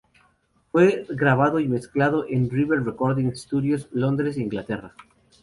[0.71, 4.95] Fue grabado y mezclado en "River Recording Studios", Londres, Inglaterra.